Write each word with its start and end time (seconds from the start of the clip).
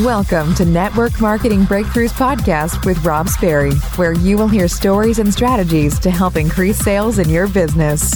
Welcome 0.00 0.54
to 0.56 0.66
Network 0.66 1.22
Marketing 1.22 1.62
Breakthroughs 1.62 2.12
Podcast 2.12 2.84
with 2.84 3.02
Rob 3.02 3.30
Sperry, 3.30 3.72
where 3.96 4.12
you 4.12 4.36
will 4.36 4.46
hear 4.46 4.68
stories 4.68 5.20
and 5.20 5.32
strategies 5.32 5.98
to 6.00 6.10
help 6.10 6.36
increase 6.36 6.76
sales 6.76 7.18
in 7.18 7.30
your 7.30 7.48
business. 7.48 8.14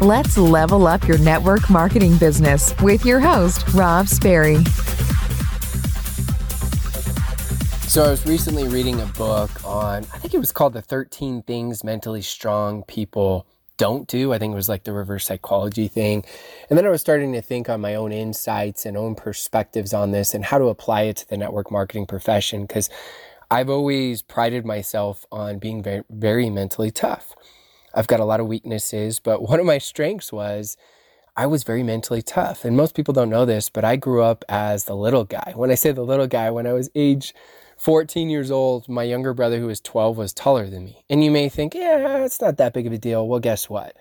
Let's 0.00 0.38
level 0.38 0.86
up 0.86 1.06
your 1.06 1.18
network 1.18 1.68
marketing 1.68 2.16
business 2.16 2.74
with 2.80 3.04
your 3.04 3.20
host, 3.20 3.68
Rob 3.74 4.08
Sperry. 4.08 4.64
So, 7.86 8.04
I 8.04 8.10
was 8.10 8.24
recently 8.24 8.66
reading 8.68 9.02
a 9.02 9.06
book 9.06 9.50
on, 9.62 10.06
I 10.14 10.18
think 10.18 10.32
it 10.32 10.40
was 10.40 10.52
called 10.52 10.72
The 10.72 10.80
13 10.80 11.42
Things 11.42 11.84
Mentally 11.84 12.22
Strong 12.22 12.84
People 12.84 13.46
don't 13.80 14.06
do. 14.06 14.34
I 14.34 14.38
think 14.38 14.52
it 14.52 14.56
was 14.56 14.68
like 14.68 14.84
the 14.84 14.92
reverse 14.92 15.24
psychology 15.24 15.88
thing. 15.88 16.22
And 16.68 16.78
then 16.78 16.84
I 16.84 16.90
was 16.90 17.00
starting 17.00 17.32
to 17.32 17.40
think 17.40 17.70
on 17.70 17.80
my 17.80 17.94
own 17.94 18.12
insights 18.12 18.84
and 18.84 18.94
own 18.94 19.14
perspectives 19.14 19.94
on 19.94 20.10
this 20.10 20.34
and 20.34 20.44
how 20.44 20.58
to 20.58 20.66
apply 20.66 21.02
it 21.04 21.16
to 21.16 21.28
the 21.30 21.38
network 21.38 21.70
marketing 21.70 22.04
profession 22.04 22.66
because 22.66 22.90
I've 23.50 23.70
always 23.70 24.20
prided 24.20 24.66
myself 24.66 25.24
on 25.32 25.58
being 25.58 25.82
very, 25.82 26.04
very 26.10 26.50
mentally 26.50 26.90
tough. 26.90 27.34
I've 27.94 28.06
got 28.06 28.20
a 28.20 28.26
lot 28.26 28.38
of 28.38 28.46
weaknesses, 28.46 29.18
but 29.18 29.40
one 29.48 29.58
of 29.58 29.64
my 29.64 29.78
strengths 29.78 30.30
was 30.30 30.76
I 31.34 31.46
was 31.46 31.62
very 31.64 31.82
mentally 31.82 32.20
tough. 32.20 32.66
And 32.66 32.76
most 32.76 32.94
people 32.94 33.14
don't 33.14 33.30
know 33.30 33.46
this, 33.46 33.70
but 33.70 33.82
I 33.82 33.96
grew 33.96 34.22
up 34.22 34.44
as 34.50 34.84
the 34.84 34.94
little 34.94 35.24
guy. 35.24 35.54
When 35.56 35.70
I 35.70 35.74
say 35.74 35.90
the 35.92 36.04
little 36.04 36.26
guy, 36.26 36.50
when 36.50 36.66
I 36.66 36.74
was 36.74 36.90
age 36.94 37.34
14 37.80 38.28
years 38.28 38.50
old, 38.50 38.90
my 38.90 39.04
younger 39.04 39.32
brother, 39.32 39.58
who 39.58 39.68
was 39.68 39.80
12, 39.80 40.18
was 40.18 40.34
taller 40.34 40.68
than 40.68 40.84
me. 40.84 41.02
And 41.08 41.24
you 41.24 41.30
may 41.30 41.48
think, 41.48 41.74
yeah, 41.74 42.18
it's 42.18 42.38
not 42.38 42.58
that 42.58 42.74
big 42.74 42.86
of 42.86 42.92
a 42.92 42.98
deal. 42.98 43.26
Well, 43.26 43.40
guess 43.40 43.70
what? 43.70 43.96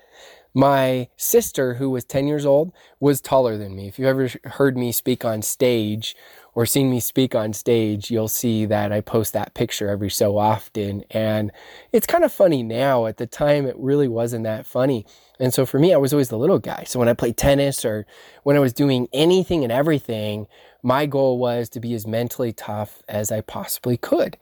My 0.53 1.07
sister, 1.15 1.75
who 1.75 1.89
was 1.89 2.03
10 2.03 2.27
years 2.27 2.45
old, 2.45 2.73
was 2.99 3.21
taller 3.21 3.57
than 3.57 3.77
me. 3.77 3.87
If 3.87 3.97
you 3.97 4.05
ever 4.05 4.29
heard 4.43 4.77
me 4.77 4.91
speak 4.91 5.23
on 5.23 5.41
stage 5.41 6.13
or 6.53 6.65
seen 6.65 6.89
me 6.89 6.99
speak 6.99 7.35
on 7.35 7.53
stage, 7.53 8.11
you'll 8.11 8.27
see 8.27 8.65
that 8.65 8.91
I 8.91 8.99
post 8.99 9.31
that 9.31 9.53
picture 9.53 9.87
every 9.87 10.09
so 10.09 10.37
often. 10.37 11.05
And 11.09 11.53
it's 11.93 12.07
kind 12.07 12.25
of 12.25 12.33
funny 12.33 12.63
now. 12.63 13.05
At 13.05 13.15
the 13.15 13.27
time, 13.27 13.65
it 13.65 13.77
really 13.77 14.09
wasn't 14.09 14.43
that 14.43 14.65
funny. 14.65 15.05
And 15.39 15.53
so 15.53 15.65
for 15.65 15.79
me, 15.79 15.93
I 15.93 15.97
was 15.97 16.11
always 16.11 16.27
the 16.27 16.37
little 16.37 16.59
guy. 16.59 16.83
So 16.85 16.99
when 16.99 17.07
I 17.07 17.13
played 17.13 17.37
tennis 17.37 17.85
or 17.85 18.05
when 18.43 18.57
I 18.57 18.59
was 18.59 18.73
doing 18.73 19.07
anything 19.13 19.63
and 19.63 19.71
everything, 19.71 20.47
my 20.83 21.05
goal 21.05 21.37
was 21.37 21.69
to 21.69 21.79
be 21.79 21.93
as 21.93 22.07
mentally 22.07 22.53
tough 22.53 23.01
as 23.07 23.31
I 23.31 23.41
possibly 23.41 23.97
could. 23.97 24.37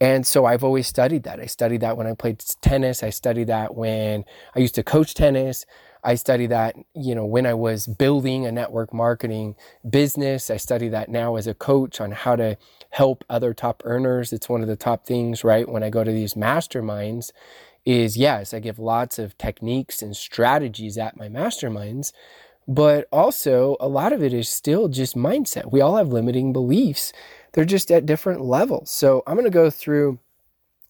And 0.00 0.26
so 0.26 0.46
I've 0.46 0.64
always 0.64 0.86
studied 0.86 1.24
that. 1.24 1.40
I 1.40 1.46
studied 1.46 1.82
that 1.82 1.96
when 1.96 2.06
I 2.06 2.14
played 2.14 2.42
tennis. 2.62 3.02
I 3.02 3.10
studied 3.10 3.48
that 3.48 3.74
when 3.74 4.24
I 4.56 4.60
used 4.60 4.74
to 4.76 4.82
coach 4.82 5.14
tennis. 5.14 5.66
I 6.02 6.14
studied 6.14 6.50
that, 6.50 6.76
you 6.94 7.14
know, 7.14 7.26
when 7.26 7.44
I 7.44 7.52
was 7.52 7.86
building 7.86 8.46
a 8.46 8.52
network 8.52 8.94
marketing 8.94 9.56
business. 9.88 10.50
I 10.50 10.56
study 10.56 10.88
that 10.88 11.10
now 11.10 11.36
as 11.36 11.46
a 11.46 11.52
coach 11.52 12.00
on 12.00 12.12
how 12.12 12.36
to 12.36 12.56
help 12.90 13.24
other 13.28 13.52
top 13.52 13.82
earners. 13.84 14.32
It's 14.32 14.48
one 14.48 14.62
of 14.62 14.68
the 14.68 14.76
top 14.76 15.04
things, 15.04 15.44
right? 15.44 15.68
When 15.68 15.82
I 15.82 15.90
go 15.90 16.02
to 16.02 16.10
these 16.10 16.32
masterminds 16.32 17.32
is 17.84 18.16
yes, 18.16 18.54
I 18.54 18.60
give 18.60 18.78
lots 18.78 19.18
of 19.18 19.36
techniques 19.38 20.02
and 20.02 20.16
strategies 20.16 20.98
at 20.98 21.16
my 21.16 21.28
masterminds, 21.28 22.12
but 22.70 23.08
also, 23.10 23.76
a 23.80 23.88
lot 23.88 24.12
of 24.12 24.22
it 24.22 24.32
is 24.32 24.48
still 24.48 24.86
just 24.86 25.16
mindset. 25.16 25.72
We 25.72 25.80
all 25.80 25.96
have 25.96 26.12
limiting 26.12 26.52
beliefs, 26.52 27.12
they're 27.52 27.64
just 27.64 27.90
at 27.90 28.06
different 28.06 28.42
levels. 28.42 28.92
So, 28.92 29.24
I'm 29.26 29.34
going 29.34 29.44
to 29.44 29.50
go 29.50 29.70
through 29.70 30.20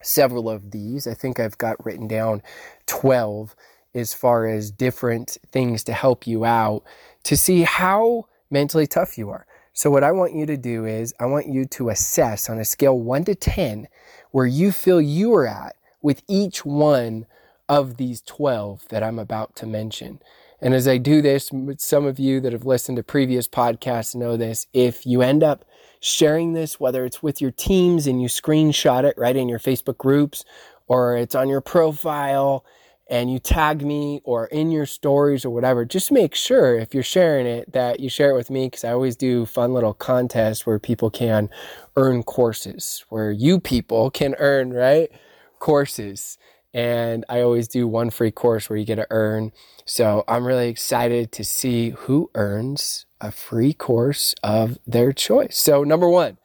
several 0.03 0.51
of 0.51 0.73
these. 0.73 1.07
I 1.07 1.15
think 1.15 1.41
I've 1.41 1.57
got 1.57 1.83
written 1.85 2.07
down 2.07 2.43
12 2.85 3.57
as 3.95 4.13
far 4.13 4.47
as 4.47 4.71
different 4.71 5.39
things 5.53 5.83
to 5.85 5.95
help 5.95 6.27
you 6.27 6.45
out 6.45 6.85
to 7.23 7.35
see 7.35 7.63
how 7.63 8.27
mentally 8.51 8.87
tough 8.87 9.17
you 9.17 9.31
are. 9.31 9.47
So, 9.73 9.91
what 9.91 10.05
I 10.05 10.13
want 10.13 10.35
you 10.35 10.45
to 10.45 10.59
do 10.59 10.85
is, 10.85 11.15
I 11.19 11.25
want 11.25 11.49
you 11.49 11.65
to 11.65 11.89
assess 11.89 12.51
on 12.51 12.59
a 12.59 12.65
scale 12.67 12.99
1 13.01 13.25
to 13.25 13.35
10 13.35 13.89
where 14.33 14.47
you 14.47 14.71
feel 14.71 15.01
you 15.01 15.35
are 15.35 15.47
at 15.47 15.77
with 16.03 16.23
each 16.29 16.63
one 16.63 17.25
of 17.71 17.97
these 17.97 18.21
12 18.21 18.87
that 18.89 19.03
I'm 19.03 19.19
about 19.19 19.57
to 19.57 19.67
mention. 19.67 20.21
And 20.63 20.75
as 20.75 20.87
I 20.87 20.99
do 20.99 21.23
this, 21.23 21.51
some 21.79 22.05
of 22.05 22.19
you 22.19 22.41
that 22.41 22.53
have 22.53 22.67
listened 22.67 22.97
to 22.97 23.03
previous 23.03 23.49
podcasts 23.49 24.15
know 24.15 24.37
this. 24.37 24.67
If 24.73 25.07
you 25.07 25.23
end 25.23 25.43
up 25.43 25.65
sharing 26.01 26.53
this, 26.53 26.79
whether 26.79 27.05
it's 27.05 27.23
with 27.23 27.41
your 27.41 27.51
teams 27.51 28.07
and 28.07 28.21
you 28.21 28.29
screenshot 28.29 29.05
it 29.05 29.15
right 29.17 29.37
in 29.37 29.49
your 29.49 29.59
Facebook 29.59 29.97
groups, 29.99 30.45
or 30.87 31.17
it's 31.17 31.35
on 31.35 31.49
your 31.49 31.61
profile 31.61 32.65
and 33.09 33.33
you 33.33 33.39
tag 33.39 33.83
me 33.83 34.21
or 34.23 34.47
in 34.47 34.71
your 34.71 34.87
stories 34.87 35.45
or 35.45 35.51
whatever, 35.51 35.85
just 35.85 36.13
make 36.13 36.35
sure 36.35 36.79
if 36.79 36.95
you're 36.95 37.03
sharing 37.03 37.47
it 37.47 37.73
that 37.73 38.01
you 38.01 38.09
share 38.09 38.31
it 38.31 38.37
with 38.37 38.51
me 38.51 38.67
because 38.67 38.85
I 38.85 38.93
always 38.93 39.17
do 39.17 39.47
fun 39.47 39.73
little 39.73 39.95
contests 39.95 40.67
where 40.67 40.79
people 40.79 41.11
can 41.11 41.49
earn 41.97 42.23
courses, 42.23 43.05
where 43.09 43.31
you 43.31 43.61
people 43.61 44.11
can 44.11 44.35
earn, 44.39 44.73
right? 44.73 45.11
Courses 45.59 46.39
and 46.73 47.25
I 47.29 47.41
always 47.41 47.69
do 47.69 47.89
one 47.89 48.11
free 48.11 48.31
course 48.31 48.71
where 48.71 48.79
you 48.79 48.85
get 48.85 48.97
to 48.97 49.07
earn. 49.11 49.53
So 49.85 50.25
I'm 50.29 50.47
really 50.47 50.69
excited 50.69 51.33
to 51.33 51.45
see 51.45 51.91
who 51.91 52.31
earns 52.35 53.07
a 53.21 53.31
free 53.31 53.73
course 53.73 54.35
of 54.43 54.79
their 54.87 55.13
choice. 55.13 55.59
So, 55.59 55.85
number 55.85 56.09
one, 56.09 56.39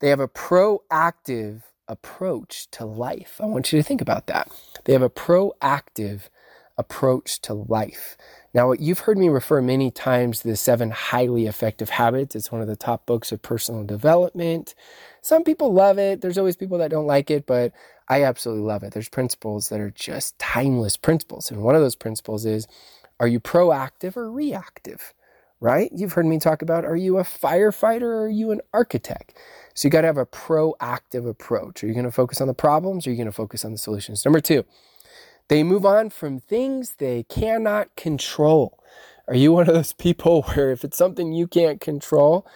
they 0.00 0.08
have 0.08 0.20
a 0.20 0.28
proactive 0.28 1.62
approach 1.86 2.70
to 2.72 2.84
life. 2.84 3.40
I 3.42 3.46
want 3.46 3.72
you 3.72 3.78
to 3.78 3.82
think 3.82 4.00
about 4.00 4.26
that. 4.26 4.50
They 4.84 4.92
have 4.92 5.02
a 5.02 5.10
proactive 5.10 6.28
approach 6.76 7.40
to 7.42 7.54
life. 7.54 8.16
Now, 8.54 8.72
you've 8.72 9.00
heard 9.00 9.18
me 9.18 9.28
refer 9.28 9.60
many 9.60 9.90
times 9.90 10.40
to 10.40 10.48
the 10.48 10.56
seven 10.56 10.90
highly 10.90 11.46
effective 11.46 11.90
habits. 11.90 12.36
It's 12.36 12.52
one 12.52 12.60
of 12.60 12.68
the 12.68 12.76
top 12.76 13.04
books 13.04 13.32
of 13.32 13.42
personal 13.42 13.84
development. 13.84 14.74
Some 15.20 15.44
people 15.44 15.72
love 15.72 15.98
it. 15.98 16.20
There's 16.20 16.38
always 16.38 16.56
people 16.56 16.78
that 16.78 16.90
don't 16.90 17.06
like 17.06 17.30
it, 17.30 17.46
but 17.46 17.72
I 18.08 18.24
absolutely 18.24 18.64
love 18.64 18.82
it. 18.82 18.92
There's 18.92 19.08
principles 19.08 19.68
that 19.68 19.80
are 19.80 19.90
just 19.90 20.38
timeless 20.38 20.96
principles. 20.96 21.50
And 21.50 21.62
one 21.62 21.74
of 21.74 21.82
those 21.82 21.96
principles 21.96 22.46
is 22.46 22.66
are 23.20 23.28
you 23.28 23.40
proactive 23.40 24.16
or 24.16 24.30
reactive? 24.30 25.12
Right? 25.60 25.90
You've 25.92 26.12
heard 26.12 26.26
me 26.26 26.38
talk 26.38 26.62
about 26.62 26.84
are 26.84 26.96
you 26.96 27.18
a 27.18 27.22
firefighter 27.22 28.02
or 28.02 28.24
are 28.26 28.28
you 28.28 28.52
an 28.52 28.60
architect? 28.72 29.36
So 29.74 29.88
you 29.88 29.90
got 29.90 30.02
to 30.02 30.06
have 30.06 30.18
a 30.18 30.26
proactive 30.26 31.28
approach. 31.28 31.82
Are 31.82 31.88
you 31.88 31.94
going 31.94 32.04
to 32.04 32.12
focus 32.12 32.40
on 32.40 32.46
the 32.46 32.54
problems 32.54 33.06
or 33.06 33.10
are 33.10 33.12
you 33.12 33.16
going 33.16 33.26
to 33.26 33.32
focus 33.32 33.64
on 33.64 33.72
the 33.72 33.78
solutions? 33.78 34.24
Number 34.24 34.40
two, 34.40 34.64
they 35.48 35.62
move 35.64 35.84
on 35.84 36.10
from 36.10 36.38
things 36.38 36.94
they 36.98 37.24
cannot 37.24 37.94
control. 37.96 38.78
Are 39.26 39.34
you 39.34 39.52
one 39.52 39.68
of 39.68 39.74
those 39.74 39.92
people 39.92 40.42
where 40.54 40.70
if 40.70 40.84
it's 40.84 40.96
something 40.96 41.32
you 41.32 41.46
can't 41.46 41.80
control, 41.80 42.46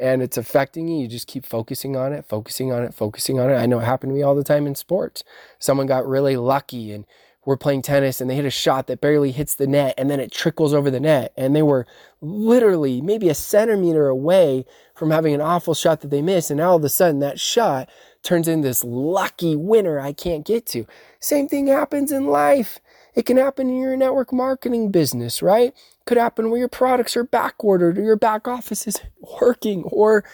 and 0.00 0.22
it's 0.22 0.36
affecting 0.36 0.88
you, 0.88 1.02
you 1.02 1.08
just 1.08 1.26
keep 1.26 1.46
focusing 1.46 1.96
on 1.96 2.12
it, 2.12 2.24
focusing 2.26 2.72
on 2.72 2.82
it, 2.82 2.94
focusing 2.94 3.38
on 3.38 3.50
it. 3.50 3.54
I 3.54 3.66
know 3.66 3.78
it 3.78 3.84
happened 3.84 4.10
to 4.10 4.14
me 4.14 4.22
all 4.22 4.34
the 4.34 4.44
time 4.44 4.66
in 4.66 4.74
sports. 4.74 5.22
Someone 5.58 5.86
got 5.86 6.06
really 6.06 6.36
lucky 6.36 6.92
and 6.92 7.04
we're 7.46 7.56
playing 7.56 7.82
tennis 7.82 8.20
and 8.20 8.28
they 8.28 8.34
hit 8.34 8.44
a 8.44 8.50
shot 8.50 8.86
that 8.86 9.00
barely 9.00 9.30
hits 9.30 9.54
the 9.54 9.66
net 9.66 9.94
and 9.98 10.10
then 10.10 10.18
it 10.18 10.32
trickles 10.32 10.72
over 10.72 10.90
the 10.90 11.00
net. 11.00 11.32
And 11.36 11.54
they 11.54 11.62
were 11.62 11.86
literally 12.20 13.00
maybe 13.00 13.28
a 13.28 13.34
centimeter 13.34 14.08
away 14.08 14.64
from 14.94 15.10
having 15.10 15.34
an 15.34 15.40
awful 15.40 15.74
shot 15.74 16.00
that 16.00 16.10
they 16.10 16.22
missed. 16.22 16.50
And 16.50 16.60
all 16.60 16.76
of 16.76 16.84
a 16.84 16.88
sudden 16.88 17.20
that 17.20 17.38
shot 17.38 17.88
turns 18.22 18.48
into 18.48 18.66
this 18.66 18.82
lucky 18.82 19.56
winner 19.56 20.00
I 20.00 20.12
can't 20.12 20.44
get 20.44 20.66
to. 20.66 20.86
Same 21.20 21.48
thing 21.48 21.66
happens 21.66 22.10
in 22.10 22.26
life. 22.26 22.80
It 23.14 23.26
can 23.26 23.36
happen 23.36 23.68
in 23.68 23.80
your 23.80 23.96
network 23.96 24.32
marketing 24.32 24.90
business, 24.90 25.42
right? 25.42 25.74
Could 26.06 26.18
happen 26.18 26.50
where 26.50 26.58
your 26.58 26.68
products 26.68 27.16
are 27.16 27.24
back 27.24 27.54
ordered 27.64 27.98
or 27.98 28.02
your 28.02 28.16
back 28.16 28.46
office 28.46 28.86
isn't 28.86 29.10
working 29.40 29.84
or, 29.84 30.24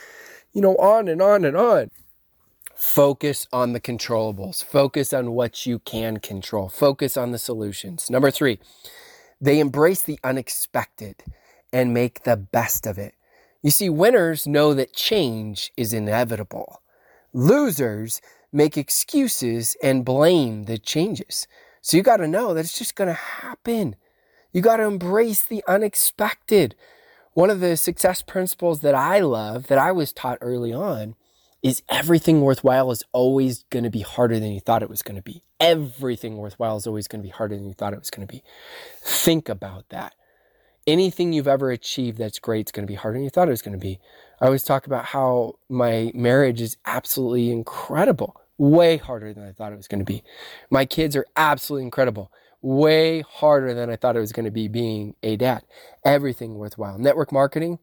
you 0.53 0.61
know, 0.61 0.77
on 0.77 1.09
and 1.09 1.23
on 1.23 1.45
and 1.45 1.57
on. 1.57 1.91
Focus 2.75 3.47
on 3.53 3.73
the 3.73 3.81
controllables. 3.81 4.65
Focus 4.65 5.13
on 5.13 5.33
what 5.33 5.67
you 5.67 5.79
can 5.81 6.19
control. 6.19 6.69
Focus 6.69 7.17
on 7.17 7.31
the 7.31 7.39
solutions. 7.39 8.09
Number 8.09 8.31
three, 8.31 8.59
they 9.41 9.61
embrace 9.61 10.03
the 10.03 10.19
unexpected 10.25 11.17
and 11.73 11.95
make 11.95 12.23
the 12.23 12.37
best 12.37 12.87
of 12.87 12.99
it. 12.99 13.15
You 13.63 13.71
see, 13.71 13.91
winners 13.91 14.47
know 14.47 14.73
that 14.75 14.95
change 14.95 15.73
is 15.77 15.93
inevitable. 15.93 16.83
Losers 17.33 18.21
make 18.53 18.77
excuses 18.77 19.77
and 19.83 20.05
blame 20.05 20.65
the 20.65 20.79
changes. 20.79 21.47
So 21.83 21.97
you 21.97 22.03
got 22.03 22.19
to 22.19 22.27
know 22.27 22.55
that 22.55 22.65
it's 22.65 22.79
just 22.79 22.95
going 22.97 23.09
to 23.09 23.15
happen. 23.15 23.97
You 24.53 24.63
got 24.63 24.79
to 24.79 24.85
embrace 24.85 25.43
the 25.43 25.63
unexpected. 25.69 26.75
One 27.35 27.51
of 27.51 27.61
the 27.61 27.77
success 27.77 28.23
principles 28.23 28.81
that 28.81 28.95
I 28.95 29.21
love, 29.21 29.69
that 29.69 29.79
I 29.79 29.93
was 29.93 30.13
taught 30.13 30.39
early 30.41 30.73
on, 30.73 31.15
is 31.63 31.83
everything 31.89 32.41
worthwhile 32.41 32.91
is 32.91 33.05
always 33.13 33.65
going 33.71 33.85
to 33.85 33.91
be 33.91 34.01
harder 34.01 34.41
than 34.41 34.53
you 34.53 34.61
thought 34.61 34.83
it 34.83 34.91
was 34.91 35.03
going 35.03 35.17
to 35.17 35.23
be. 35.23 35.43
Everything 35.61 36.39
worthwhile 36.39 36.77
is 36.77 36.87
always 36.87 37.07
going 37.07 37.23
to 37.23 37.27
be 37.27 37.33
harder 37.33 37.57
than 37.57 37.67
you 37.69 37.75
thought 37.75 37.93
it 37.93 37.99
was 37.99 38.11
going 38.11 38.27
to 38.27 38.33
be. 38.33 38.43
Think 39.03 39.49
about 39.49 39.89
that. 39.91 40.15
Anything 40.87 41.33
you've 41.33 41.47
ever 41.47 41.71
achieved 41.71 42.19
that's 42.19 42.39
great 42.39 42.69
is 42.69 42.73
going 42.73 42.87
to 42.87 42.91
be 42.91 42.97
harder 42.97 43.19
than 43.19 43.25
you 43.25 43.31
thought 43.31 43.49
it 43.49 43.53
was 43.53 43.63
going 43.63 43.79
to 43.79 43.85
be. 43.85 44.01
I 44.41 44.47
always 44.47 44.65
talk 44.65 44.87
about 44.87 45.05
how 45.05 45.57
my 45.69 46.11
marriage 46.15 46.63
is 46.63 46.79
absolutely 46.87 47.53
incredible, 47.53 48.41
way 48.57 48.97
harder 48.97 49.35
than 49.35 49.47
I 49.47 49.53
thought 49.53 49.73
it 49.73 49.77
was 49.77 49.89
going 49.89 49.99
to 49.99 50.05
be. 50.05 50.25
My 50.71 50.87
kids 50.87 51.15
are 51.15 51.27
absolutely 51.37 51.85
incredible, 51.85 52.33
way 52.63 53.23
harder 53.23 53.75
than 53.75 53.91
I 53.91 53.97
thought 53.97 54.17
it 54.17 54.21
was 54.21 54.33
going 54.33 54.45
to 54.45 54.51
be 54.51 54.69
being 54.69 55.15
a 55.23 55.37
dad. 55.37 55.63
Everything 56.05 56.57
worthwhile. 56.57 56.99
Network 56.99 57.33
marketing, 57.33 57.79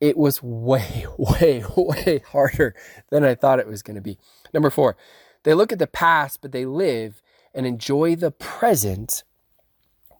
it 0.00 0.16
was 0.16 0.42
way, 0.42 1.06
way, 1.18 1.64
way 1.76 2.22
harder 2.30 2.74
than 3.10 3.24
I 3.24 3.34
thought 3.34 3.58
it 3.58 3.66
was 3.66 3.82
going 3.82 3.96
to 3.96 4.02
be. 4.02 4.18
Number 4.54 4.70
four, 4.70 4.96
they 5.42 5.54
look 5.54 5.72
at 5.72 5.78
the 5.78 5.86
past, 5.86 6.40
but 6.40 6.52
they 6.52 6.66
live 6.66 7.22
and 7.54 7.66
enjoy 7.66 8.14
the 8.14 8.30
present 8.30 9.24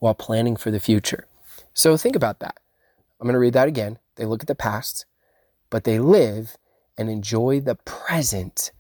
while 0.01 0.15
planning 0.15 0.57
for 0.57 0.71
the 0.71 0.81
future. 0.81 1.27
So 1.75 1.97
think 1.97 2.17
about 2.17 2.41
that. 2.41 2.59
I'm 3.21 3.27
going 3.27 3.35
to 3.35 3.41
read 3.41 3.53
that 3.55 3.69
again. 3.69 3.99
They 4.17 4.25
look 4.25 4.43
at 4.43 4.49
the 4.49 4.55
past, 4.55 5.07
but 5.71 5.85
they 5.85 5.99
live 5.99 6.57
and 6.97 7.09
enjoy 7.09 7.61
the 7.61 7.77
present 7.77 8.73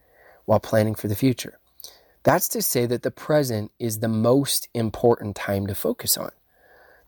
while 0.44 0.60
planning 0.60 0.94
for 0.94 1.08
the 1.08 1.14
future. 1.14 1.57
That's 2.28 2.48
to 2.48 2.60
say 2.60 2.84
that 2.84 3.04
the 3.04 3.10
present 3.10 3.72
is 3.78 4.00
the 4.00 4.06
most 4.06 4.68
important 4.74 5.34
time 5.34 5.66
to 5.66 5.74
focus 5.74 6.18
on. 6.18 6.30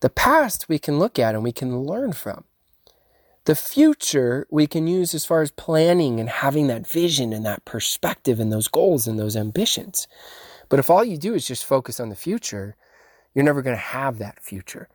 The 0.01 0.09
past 0.09 0.67
we 0.67 0.79
can 0.79 0.99
look 0.99 1.19
at 1.19 1.35
and 1.35 1.45
we 1.45 1.53
can 1.53 1.81
learn 1.81 2.15
from. 2.15 2.45
The 3.45 3.55
future 3.55 4.47
we 4.51 4.67
can 4.67 4.87
use 4.87 5.13
as 5.13 5.27
far 5.27 5.43
as 5.43 5.51
planning 5.51 6.21
and 6.21 6.31
having 6.31 6.69
that 6.69 6.87
vision 6.87 7.35
and 7.35 7.45
that 7.45 7.67
perspective 7.67 8.41
and 8.41 8.51
those 8.51 8.67
goals 8.67 9.07
and 9.07 9.19
those 9.19 9.37
ambitions. 9.37 10.09
But 10.71 10.79
if 10.79 10.89
all 10.89 11.05
you 11.05 11.19
do 11.19 11.35
is 11.35 11.47
just 11.47 11.67
focus 11.67 12.01
on 12.01 12.09
the 12.09 12.17
future, 12.17 12.75
you're 13.35 13.45
never 13.45 13.61
going 13.61 13.77
to 13.77 13.83
have 13.83 14.17
that 14.21 14.43
future. 14.43 14.89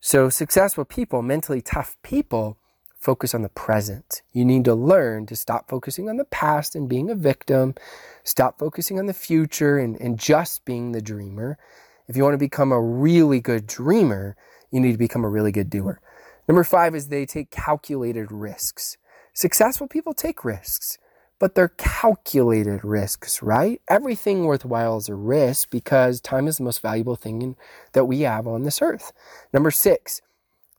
So, 0.00 0.28
successful 0.28 0.84
people, 0.84 1.22
mentally 1.22 1.62
tough 1.62 1.96
people, 2.02 2.58
focus 3.02 3.34
on 3.34 3.42
the 3.42 3.48
present. 3.48 4.22
You 4.32 4.44
need 4.44 4.64
to 4.64 4.74
learn 4.74 5.26
to 5.26 5.36
stop 5.36 5.68
focusing 5.68 6.08
on 6.08 6.16
the 6.16 6.24
past 6.24 6.76
and 6.76 6.88
being 6.88 7.10
a 7.10 7.16
victim, 7.16 7.74
stop 8.22 8.58
focusing 8.58 8.98
on 8.98 9.06
the 9.06 9.12
future 9.12 9.76
and, 9.76 10.00
and 10.00 10.18
just 10.18 10.64
being 10.64 10.92
the 10.92 11.02
dreamer. 11.02 11.58
If 12.06 12.16
you 12.16 12.22
want 12.22 12.34
to 12.34 12.38
become 12.38 12.70
a 12.70 12.80
really 12.80 13.40
good 13.40 13.66
dreamer, 13.66 14.36
you 14.70 14.80
need 14.80 14.92
to 14.92 14.98
become 14.98 15.24
a 15.24 15.28
really 15.28 15.50
good 15.50 15.68
doer. 15.68 16.00
Number 16.46 16.62
five 16.62 16.94
is 16.94 17.08
they 17.08 17.26
take 17.26 17.50
calculated 17.50 18.30
risks. 18.30 18.96
Successful 19.34 19.88
people 19.88 20.14
take 20.14 20.44
risks, 20.44 20.98
but 21.40 21.56
they're 21.56 21.68
calculated 21.68 22.84
risks, 22.84 23.42
right? 23.42 23.80
Everything 23.88 24.44
worthwhile 24.44 24.96
is 24.98 25.08
a 25.08 25.14
risk 25.14 25.70
because 25.70 26.20
time 26.20 26.46
is 26.46 26.58
the 26.58 26.64
most 26.64 26.80
valuable 26.80 27.16
thing 27.16 27.42
in, 27.42 27.56
that 27.94 28.04
we 28.04 28.20
have 28.20 28.46
on 28.46 28.62
this 28.62 28.80
earth. 28.80 29.12
Number 29.52 29.72
six, 29.72 30.22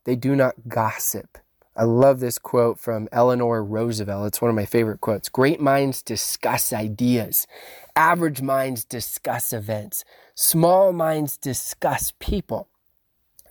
they 0.05 0.15
do 0.15 0.37
not 0.37 0.69
gossip. 0.69 1.37
I 1.75 1.83
love 1.83 2.19
this 2.19 2.37
quote 2.37 2.79
from 2.79 3.09
Eleanor 3.11 3.63
Roosevelt. 3.63 4.27
It's 4.27 4.41
one 4.41 4.49
of 4.49 4.55
my 4.55 4.65
favorite 4.65 5.01
quotes. 5.01 5.27
Great 5.27 5.59
minds 5.59 6.03
discuss 6.03 6.71
ideas. 6.71 7.47
Average 7.95 8.41
minds 8.41 8.85
discuss 8.85 9.53
events. 9.53 10.05
Small 10.35 10.93
minds 10.93 11.35
discuss 11.35 12.13
people. 12.19 12.67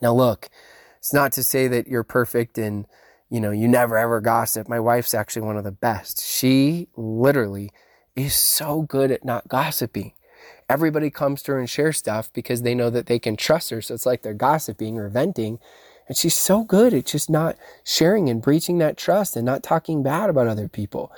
Now, 0.00 0.14
look, 0.14 0.48
it's 0.98 1.12
not 1.12 1.32
to 1.32 1.42
say 1.42 1.66
that 1.68 1.88
you're 1.88 2.04
perfect 2.04 2.58
and, 2.58 2.86
you 3.28 3.40
know, 3.40 3.50
you 3.50 3.66
never 3.66 3.98
ever 3.98 4.20
gossip. 4.20 4.68
My 4.68 4.78
wife's 4.78 5.14
actually 5.14 5.42
one 5.42 5.56
of 5.56 5.64
the 5.64 5.72
best. 5.72 6.24
She 6.24 6.88
literally 6.96 7.70
is 8.14 8.34
so 8.34 8.82
good 8.82 9.10
at 9.10 9.24
not 9.24 9.48
gossiping. 9.48 10.12
Everybody 10.68 11.10
comes 11.10 11.42
to 11.42 11.52
her 11.52 11.58
and 11.58 11.68
shares 11.68 11.98
stuff 11.98 12.32
because 12.32 12.62
they 12.62 12.74
know 12.74 12.88
that 12.90 13.06
they 13.06 13.18
can 13.18 13.36
trust 13.36 13.70
her. 13.70 13.82
So 13.82 13.94
it's 13.94 14.06
like 14.06 14.22
they're 14.22 14.32
gossiping 14.32 14.96
or 14.96 15.08
venting. 15.08 15.58
And 16.12 16.16
she's 16.18 16.34
so 16.34 16.62
good 16.62 16.92
at 16.92 17.06
just 17.06 17.30
not 17.30 17.56
sharing 17.84 18.28
and 18.28 18.42
breaching 18.42 18.76
that 18.76 18.98
trust 18.98 19.34
and 19.34 19.46
not 19.46 19.62
talking 19.62 20.02
bad 20.02 20.28
about 20.28 20.46
other 20.46 20.68
people. 20.68 21.10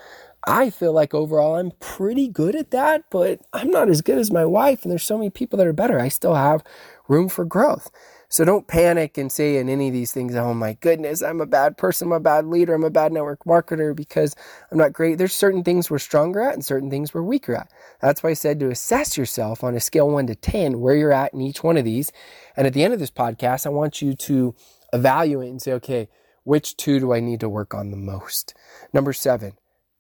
I 0.47 0.71
feel 0.71 0.93
like 0.93 1.13
overall 1.13 1.57
I'm 1.57 1.73
pretty 1.81 2.29
good 2.29 2.55
at 2.55 2.71
that, 2.71 3.03
but 3.11 3.41
I'm 3.53 3.73
not 3.73 3.89
as 3.89 4.03
good 4.03 4.19
as 4.19 4.31
my 4.31 4.45
wife. 4.45 4.85
And 4.85 4.93
there's 4.93 5.03
so 5.03 5.19
many 5.19 5.31
people 5.31 5.57
that 5.57 5.67
are 5.67 5.73
better. 5.73 5.99
I 5.99 6.07
still 6.07 6.37
have 6.37 6.63
room 7.09 7.29
for 7.29 7.45
growth. 7.45 7.91
So 8.29 8.45
don't 8.45 8.67
panic 8.67 9.19
and 9.19 9.31
say 9.31 9.59
in 9.59 9.69
any 9.69 9.89
of 9.89 9.93
these 9.93 10.13
things, 10.13 10.35
oh 10.35 10.55
my 10.55 10.75
goodness, 10.81 11.23
I'm 11.23 11.41
a 11.41 11.47
bad 11.47 11.77
person, 11.77 12.09
I'm 12.09 12.13
a 12.13 12.21
bad 12.21 12.47
leader, 12.47 12.75
I'm 12.75 12.83
a 12.83 12.91
bad 12.91 13.13
network 13.13 13.45
marketer 13.45 13.95
because 13.95 14.35
I'm 14.73 14.79
not 14.79 14.93
great. 14.93 15.19
There's 15.19 15.33
certain 15.33 15.63
things 15.63 15.91
we're 15.91 15.99
stronger 15.99 16.41
at 16.41 16.55
and 16.55 16.65
certain 16.65 16.91
things 16.91 17.15
we're 17.15 17.23
weaker 17.23 17.55
at. 17.55 17.71
That's 18.01 18.23
why 18.23 18.31
I 18.31 18.35
said 18.35 18.59
to 18.61 18.71
assess 18.71 19.17
yourself 19.17 19.63
on 19.63 19.75
a 19.75 19.81
scale 19.81 20.11
one 20.11 20.27
to 20.27 20.35
10, 20.35 20.81
where 20.81 20.97
you're 20.97 21.13
at 21.13 21.33
in 21.33 21.43
each 21.43 21.63
one 21.63 21.77
of 21.77 21.85
these. 21.85 22.11
And 22.57 22.67
at 22.67 22.73
the 22.73 22.83
end 22.83 22.93
of 22.93 23.01
this 23.01 23.11
podcast, 23.11 23.67
I 23.67 23.71
want 23.71 24.03
you 24.03 24.15
to 24.15 24.55
evaluate 24.95 25.51
and 25.51 25.61
say, 25.61 25.73
okay, 25.73 26.09
which 26.45 26.77
two 26.77 27.01
do 27.01 27.13
I 27.13 27.21
need 27.21 27.41
to 27.41 27.49
work 27.49 27.75
on 27.75 27.91
the 27.91 27.97
most? 27.97 28.55
Number 28.93 29.13
seven, 29.13 29.53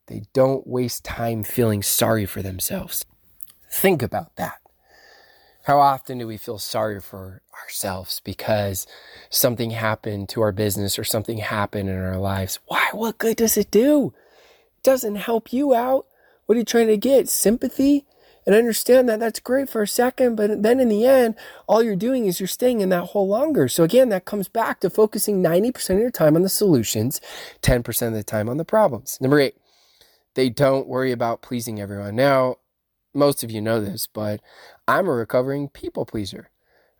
they 0.06 0.22
don't 0.32 0.66
waste 0.66 1.04
time 1.04 1.44
feeling 1.44 1.82
sorry 1.82 2.26
for 2.26 2.42
themselves. 2.42 3.04
Think 3.70 4.02
about 4.02 4.36
that. 4.36 4.58
How 5.64 5.80
often 5.80 6.18
do 6.18 6.26
we 6.26 6.36
feel 6.36 6.58
sorry 6.58 7.00
for 7.00 7.40
ourselves 7.62 8.20
because 8.22 8.86
something 9.30 9.70
happened 9.70 10.28
to 10.28 10.42
our 10.42 10.52
business 10.52 10.98
or 10.98 11.04
something 11.04 11.38
happened 11.38 11.88
in 11.88 11.96
our 11.96 12.18
lives? 12.18 12.58
Why? 12.66 12.90
What 12.92 13.16
good 13.16 13.38
does 13.38 13.56
it 13.56 13.70
do? 13.70 14.12
It 14.76 14.82
doesn't 14.82 15.16
help 15.16 15.52
you 15.54 15.74
out. 15.74 16.06
What 16.44 16.56
are 16.56 16.58
you 16.58 16.64
trying 16.66 16.88
to 16.88 16.98
get? 16.98 17.30
Sympathy? 17.30 18.04
And 18.46 18.54
understand 18.54 19.08
that 19.08 19.20
that's 19.20 19.40
great 19.40 19.70
for 19.70 19.82
a 19.82 19.88
second, 19.88 20.36
but 20.36 20.62
then 20.62 20.78
in 20.78 20.88
the 20.88 21.06
end, 21.06 21.34
all 21.66 21.82
you're 21.82 21.96
doing 21.96 22.26
is 22.26 22.40
you're 22.40 22.46
staying 22.46 22.80
in 22.80 22.90
that 22.90 23.06
hole 23.06 23.26
longer. 23.26 23.68
So 23.68 23.84
again, 23.84 24.10
that 24.10 24.26
comes 24.26 24.48
back 24.48 24.80
to 24.80 24.90
focusing 24.90 25.42
90% 25.42 25.90
of 25.90 26.00
your 26.00 26.10
time 26.10 26.36
on 26.36 26.42
the 26.42 26.48
solutions, 26.48 27.20
10% 27.62 28.08
of 28.08 28.12
the 28.12 28.22
time 28.22 28.48
on 28.48 28.58
the 28.58 28.64
problems. 28.64 29.18
Number 29.20 29.40
eight, 29.40 29.56
they 30.34 30.50
don't 30.50 30.86
worry 30.86 31.12
about 31.12 31.42
pleasing 31.42 31.80
everyone. 31.80 32.16
Now, 32.16 32.56
most 33.14 33.42
of 33.44 33.50
you 33.50 33.60
know 33.60 33.80
this, 33.80 34.06
but 34.06 34.40
I'm 34.86 35.06
a 35.06 35.12
recovering 35.12 35.68
people 35.68 36.04
pleaser. 36.04 36.50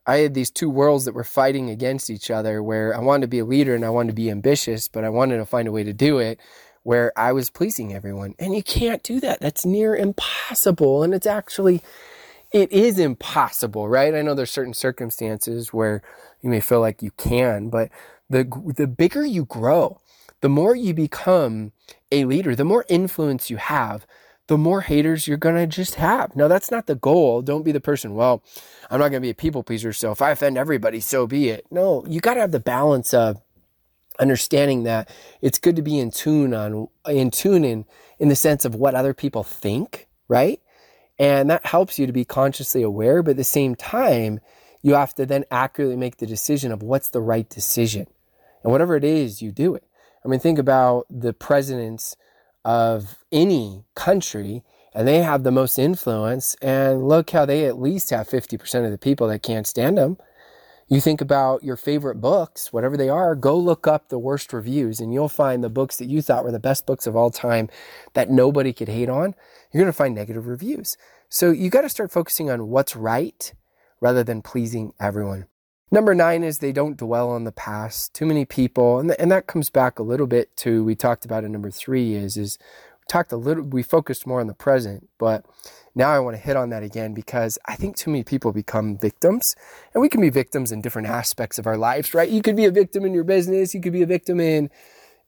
I 0.07 0.19
had 0.19 0.35
these 0.35 0.51
two 0.51 0.71
worlds 0.71 1.07
that 1.07 1.15
were 1.15 1.25
fighting 1.25 1.71
against 1.71 2.11
each 2.11 2.31
other 2.31 2.63
where 2.63 2.95
I 2.95 3.01
wanted 3.01 3.23
to 3.23 3.29
be 3.29 3.39
a 3.39 3.45
leader 3.45 3.75
and 3.75 3.85
I 3.85 3.91
wanted 3.91 4.11
to 4.11 4.15
be 4.15 4.31
ambitious, 4.31 4.87
but 4.87 5.05
I 5.05 5.09
wanted 5.09 5.39
to 5.39 5.47
find 5.47 5.67
a 5.67 5.73
way 5.73 5.83
to 5.83 5.93
do 5.93 6.19
it 6.19 6.39
where 6.85 7.13
I 7.19 7.33
was 7.33 7.51
pleasing 7.51 7.93
everyone. 7.93 8.35
And 8.39 8.55
you 8.55 8.63
can't 8.63 9.03
do 9.03 9.19
that. 9.21 9.41
That's 9.41 9.67
near 9.67 9.97
impossible. 9.97 11.03
And 11.03 11.13
it's 11.13 11.27
actually, 11.27 11.83
it 12.53 12.71
is 12.71 12.99
impossible, 12.99 13.89
right? 13.89 14.15
I 14.15 14.23
know 14.23 14.35
there's 14.35 14.51
certain 14.51 14.75
circumstances 14.75 15.73
where 15.73 16.03
you 16.41 16.51
may 16.51 16.61
feel 16.61 16.81
like 16.81 17.03
you 17.03 17.11
can, 17.17 17.71
but 17.71 17.91
the, 18.31 18.45
the 18.77 18.87
bigger 18.87 19.25
you 19.25 19.47
grow, 19.47 19.99
the 20.41 20.49
more 20.49 20.77
you 20.77 20.95
become 20.95 21.73
a 22.13 22.27
leader, 22.27 22.55
the 22.55 22.65
more 22.65 22.85
influence 22.89 23.51
you 23.51 23.57
have, 23.57 24.07
the 24.47 24.59
more 24.59 24.83
haters 24.83 25.27
you're 25.27 25.39
going 25.39 25.57
to 25.57 25.67
just 25.67 25.95
have. 25.95 26.37
Now, 26.37 26.49
that's 26.49 26.71
not 26.71 26.87
the 26.87 26.97
goal. 26.97 27.41
Don't 27.41 27.65
be 27.65 27.73
the 27.73 27.81
person, 27.81 28.15
well, 28.15 28.43
I'm 28.91 29.01
not 29.01 29.09
going 29.09 29.23
to 29.23 29.27
be 29.27 29.31
a 29.31 29.35
people 29.35 29.63
pleaser. 29.63 29.95
So 29.95 30.13
if 30.13 30.21
I 30.21 30.33
offend 30.33 30.59
everybody, 30.59 31.01
so 31.01 31.27
be 31.27 31.49
it. 31.49 31.65
No, 31.71 32.05
you 32.07 32.21
got 32.21 32.35
to 32.35 32.41
have 32.41 32.53
the 32.53 32.61
balance 32.61 33.15
of 33.15 33.41
understanding 34.19 34.85
that 34.85 35.09
it's 35.41 35.59
good 35.59 35.77
to 35.77 35.83
be 35.83 35.99
in 35.99 36.11
tune 36.11 36.55
on, 36.55 36.89
in 37.07 37.31
tune 37.31 37.65
in, 37.65 37.85
in 38.19 38.29
the 38.29 38.37
sense 38.37 38.65
of 38.65 38.75
what 38.75 38.95
other 38.95 39.15
people 39.15 39.43
think, 39.43 40.09
right? 40.29 40.61
And 41.19 41.51
that 41.51 41.67
helps 41.67 41.99
you 41.99 42.07
to 42.07 42.13
be 42.13 42.25
consciously 42.25 42.83
aware. 42.83 43.23
But 43.23 43.33
at 43.33 43.37
the 43.37 43.45
same 43.45 43.75
time, 43.75 44.41
you 44.83 44.95
have 44.95 45.15
to 45.15 45.27
then 45.27 45.45
accurately 45.51 45.97
make 45.97 46.19
the 46.19 46.27
decision 46.27 46.73
of 46.73 46.83
what's 46.83 47.09
the 47.09 47.21
right 47.21 47.49
decision. 47.49 48.07
And 48.63 48.73
whatever 48.73 48.97
it 48.97 49.05
is, 49.05 49.43
you 49.43 49.53
do 49.53 49.75
it. 49.75 49.85
I 50.25 50.29
mean, 50.29 50.41
think 50.41 50.59
about 50.59 51.07
the 51.11 51.33
president's 51.33 52.17
of 52.65 53.19
any 53.31 53.85
country 53.95 54.63
and 54.95 55.07
they 55.07 55.23
have 55.23 55.43
the 55.43 55.51
most 55.51 55.79
influence. 55.79 56.55
And 56.63 57.07
look 57.07 57.31
how 57.31 57.45
they 57.45 57.67
at 57.67 57.81
least 57.81 58.11
have 58.11 58.29
50% 58.29 58.85
of 58.85 58.91
the 58.91 58.99
people 58.99 59.29
that 59.29 59.43
can't 59.43 59.67
stand 59.67 59.99
them. 59.99 60.19
You 60.89 61.01
think 61.01 61.21
about 61.21 61.65
your 61.65 61.77
favorite 61.77 62.21
books, 62.21 62.73
whatever 62.73 62.97
they 62.97 63.09
are, 63.09 63.35
go 63.35 63.57
look 63.57 63.87
up 63.87 64.09
the 64.09 64.19
worst 64.19 64.53
reviews 64.53 65.01
and 65.01 65.15
you'll 65.15 65.31
find 65.31 65.65
the 65.65 65.71
books 65.71 65.97
that 65.97 66.07
you 66.07 66.21
thought 66.21 66.45
were 66.45 66.53
the 66.53 66.59
best 66.59 66.85
books 66.85 67.07
of 67.07 67.17
all 67.17 67.31
time 67.31 67.71
that 68.13 68.31
nobody 68.31 68.73
could 68.73 68.89
hate 68.89 69.09
on. 69.09 69.35
You're 69.73 69.83
going 69.83 69.93
to 69.93 69.97
find 69.97 70.15
negative 70.15 70.47
reviews. 70.47 70.97
So 71.31 71.51
you 71.51 71.71
got 71.71 71.83
to 71.83 71.89
start 71.89 72.13
focusing 72.13 72.51
on 72.51 72.69
what's 72.69 72.95
right 72.95 73.53
rather 74.01 74.23
than 74.23 74.43
pleasing 74.43 74.93
everyone. 75.01 75.47
Number 75.91 76.15
nine 76.15 76.43
is 76.43 76.59
they 76.59 76.73
don't 76.73 76.97
dwell 76.97 77.31
on 77.31 77.45
the 77.45 77.53
past. 77.53 78.15
Too 78.15 78.27
many 78.27 78.45
people, 78.45 78.99
and, 78.99 79.11
th- 79.11 79.19
and 79.21 79.31
that 79.31 79.47
comes 79.47 79.71
back 79.71 79.99
a 79.99 80.03
little 80.03 80.27
bit 80.27 80.57
to 80.59 80.85
we 80.85 80.95
talked 80.95 81.25
about 81.25 81.45
in 81.45 81.53
number 81.53 81.71
three 81.71 82.15
is 82.15 82.37
is 82.37 82.59
talked 83.09 83.33
a 83.33 83.37
little 83.37 83.65
we 83.65 83.83
focused 83.83 84.27
more 84.27 84.41
on 84.41 84.47
the 84.47 84.55
present, 84.55 85.09
but 85.19 85.45
now 85.95 86.11
I 86.11 86.19
want 86.19 86.37
to 86.37 86.43
hit 86.43 86.57
on 86.57 86.71
that 86.71 86.83
again 86.83 87.15
because 87.15 87.59
I 87.67 87.77
think 87.77 87.97
too 87.97 88.11
many 88.11 88.25
people 88.25 88.53
become 88.53 88.99
victims, 88.99 89.57
and 89.93 90.01
we 90.01 90.09
can 90.09 90.21
be 90.21 90.31
victims 90.31 90.73
in 90.73 90.81
different 90.83 91.09
aspects 91.09 91.59
of 91.59 91.67
our 91.67 91.77
lives, 91.77 92.15
right? 92.15 92.29
You 92.29 92.43
could 92.43 92.57
be 92.57 92.65
a 92.65 92.71
victim 92.71 93.05
in 93.05 93.15
your 93.15 93.25
business, 93.25 93.75
you 93.75 93.81
could 93.81 93.93
be 93.93 94.03
a 94.03 94.07
victim 94.07 94.41
in 94.41 94.71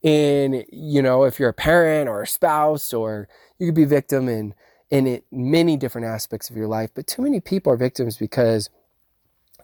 in 0.02 0.64
you 0.70 1.02
know 1.02 1.24
if 1.24 1.40
you're 1.40 1.48
a 1.50 1.54
parent 1.54 2.08
or 2.08 2.22
a 2.22 2.26
spouse, 2.26 2.92
or 2.92 3.28
you 3.58 3.66
could 3.66 3.74
be 3.74 3.84
a 3.84 3.88
victim 3.88 4.28
in 4.28 4.54
in 4.90 5.06
it, 5.06 5.24
many 5.32 5.76
different 5.76 6.06
aspects 6.06 6.50
of 6.50 6.56
your 6.56 6.68
life. 6.68 6.90
But 6.94 7.06
too 7.06 7.22
many 7.22 7.40
people 7.40 7.72
are 7.72 7.76
victims 7.76 8.16
because 8.16 8.70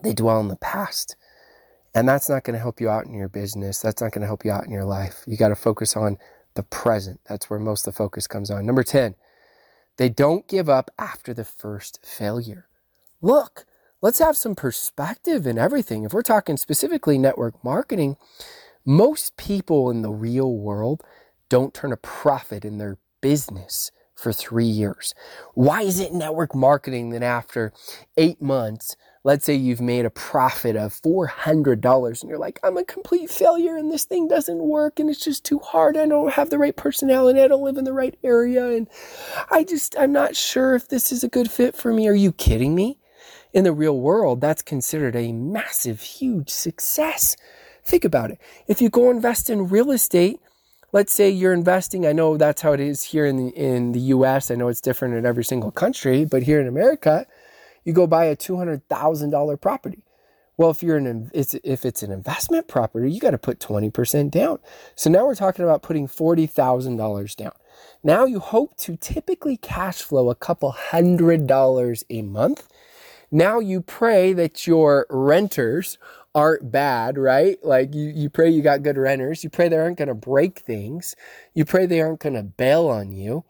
they 0.02 0.12
dwell 0.12 0.40
in 0.40 0.48
the 0.48 0.56
past. 0.56 1.16
And 1.94 2.08
that's 2.08 2.28
not 2.28 2.44
going 2.44 2.54
to 2.54 2.60
help 2.60 2.80
you 2.80 2.88
out 2.88 3.06
in 3.06 3.14
your 3.14 3.28
business. 3.28 3.80
That's 3.80 4.00
not 4.00 4.12
going 4.12 4.22
to 4.22 4.26
help 4.26 4.44
you 4.44 4.50
out 4.50 4.64
in 4.64 4.72
your 4.72 4.84
life. 4.84 5.22
You 5.26 5.36
got 5.36 5.48
to 5.48 5.54
focus 5.54 5.96
on 5.96 6.18
the 6.54 6.62
present. 6.64 7.20
That's 7.28 7.50
where 7.50 7.60
most 7.60 7.86
of 7.86 7.94
the 7.94 7.98
focus 7.98 8.26
comes 8.26 8.50
on. 8.50 8.66
Number 8.66 8.82
10, 8.82 9.14
they 9.98 10.08
don't 10.08 10.48
give 10.48 10.68
up 10.68 10.90
after 10.98 11.34
the 11.34 11.44
first 11.44 12.00
failure. 12.04 12.68
Look, 13.20 13.66
let's 14.00 14.18
have 14.18 14.36
some 14.36 14.54
perspective 14.54 15.46
in 15.46 15.58
everything. 15.58 16.04
If 16.04 16.12
we're 16.12 16.22
talking 16.22 16.56
specifically 16.56 17.18
network 17.18 17.62
marketing, 17.64 18.16
Most 18.84 19.36
people 19.36 19.90
in 19.90 20.02
the 20.02 20.10
real 20.10 20.56
world 20.56 21.02
don't 21.48 21.74
turn 21.74 21.92
a 21.92 21.96
profit 21.96 22.64
in 22.64 22.78
their 22.78 22.98
business 23.20 23.92
for 24.22 24.32
three 24.32 24.64
years. 24.64 25.14
Why 25.54 25.82
is 25.82 26.00
it 26.00 26.12
network 26.12 26.54
marketing 26.54 27.10
that 27.10 27.22
after 27.22 27.72
eight 28.16 28.40
months, 28.40 28.96
let's 29.24 29.44
say 29.44 29.54
you've 29.54 29.80
made 29.80 30.04
a 30.04 30.10
profit 30.10 30.76
of 30.76 31.00
$400 31.02 32.20
and 32.20 32.30
you're 32.30 32.38
like, 32.38 32.58
I'm 32.62 32.76
a 32.76 32.84
complete 32.84 33.30
failure 33.30 33.76
and 33.76 33.90
this 33.90 34.04
thing 34.04 34.28
doesn't 34.28 34.58
work 34.58 34.98
and 34.98 35.10
it's 35.10 35.24
just 35.24 35.44
too 35.44 35.58
hard. 35.58 35.96
I 35.96 36.06
don't 36.06 36.32
have 36.32 36.50
the 36.50 36.58
right 36.58 36.76
personality. 36.76 37.40
I 37.40 37.48
don't 37.48 37.64
live 37.64 37.76
in 37.76 37.84
the 37.84 37.92
right 37.92 38.16
area. 38.22 38.68
And 38.68 38.88
I 39.50 39.64
just, 39.64 39.96
I'm 39.98 40.12
not 40.12 40.36
sure 40.36 40.74
if 40.74 40.88
this 40.88 41.12
is 41.12 41.24
a 41.24 41.28
good 41.28 41.50
fit 41.50 41.76
for 41.76 41.92
me. 41.92 42.08
Are 42.08 42.14
you 42.14 42.32
kidding 42.32 42.74
me? 42.74 42.98
In 43.52 43.64
the 43.64 43.72
real 43.72 44.00
world, 44.00 44.40
that's 44.40 44.62
considered 44.62 45.14
a 45.14 45.30
massive, 45.30 46.00
huge 46.00 46.48
success. 46.48 47.36
Think 47.84 48.04
about 48.04 48.30
it. 48.30 48.38
If 48.66 48.80
you 48.80 48.88
go 48.88 49.10
invest 49.10 49.50
in 49.50 49.68
real 49.68 49.90
estate, 49.90 50.40
let's 50.92 51.12
say 51.12 51.30
you're 51.30 51.54
investing, 51.54 52.06
I 52.06 52.12
know 52.12 52.36
that's 52.36 52.62
how 52.62 52.72
it 52.72 52.80
is 52.80 53.02
here 53.02 53.26
in 53.26 53.36
the, 53.36 53.48
in 53.56 53.92
the 53.92 54.00
US. 54.00 54.50
I 54.50 54.54
know 54.54 54.68
it's 54.68 54.80
different 54.80 55.14
in 55.14 55.26
every 55.26 55.44
single 55.44 55.70
country, 55.70 56.24
but 56.24 56.42
here 56.42 56.60
in 56.60 56.68
America, 56.68 57.26
you 57.84 57.92
go 57.92 58.06
buy 58.06 58.26
a 58.26 58.36
$200,000 58.36 59.60
property. 59.60 60.04
Well, 60.58 60.70
if 60.70 60.82
you're 60.82 60.98
an 60.98 61.30
it's, 61.32 61.54
if 61.64 61.84
it's 61.84 62.02
an 62.02 62.12
investment 62.12 62.68
property, 62.68 63.10
you 63.10 63.20
got 63.20 63.30
to 63.30 63.38
put 63.38 63.58
20% 63.58 64.30
down. 64.30 64.58
So 64.94 65.08
now 65.08 65.24
we're 65.26 65.34
talking 65.34 65.64
about 65.64 65.82
putting 65.82 66.06
$40,000 66.06 67.36
down. 67.36 67.52
Now 68.04 68.26
you 68.26 68.38
hope 68.38 68.76
to 68.78 68.96
typically 68.96 69.56
cash 69.56 70.02
flow 70.02 70.28
a 70.28 70.34
couple 70.34 70.70
hundred 70.70 71.46
dollars 71.46 72.04
a 72.10 72.22
month. 72.22 72.68
Now 73.32 73.58
you 73.58 73.80
pray 73.80 74.34
that 74.34 74.66
your 74.66 75.06
renters 75.08 75.96
aren't 76.34 76.70
bad, 76.70 77.16
right? 77.16 77.58
Like 77.64 77.94
you, 77.94 78.12
you 78.14 78.28
pray 78.30 78.50
you 78.50 78.62
got 78.62 78.82
good 78.82 78.98
renters. 78.98 79.42
You 79.42 79.50
pray 79.50 79.68
they 79.68 79.78
aren't 79.78 79.98
going 79.98 80.08
to 80.08 80.14
break 80.14 80.60
things. 80.60 81.16
You 81.54 81.64
pray 81.64 81.86
they 81.86 82.02
aren't 82.02 82.20
going 82.20 82.34
to 82.34 82.42
bail 82.42 82.88
on 82.88 83.12
you. 83.12 83.44